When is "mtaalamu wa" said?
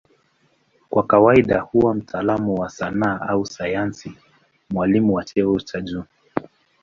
1.93-2.69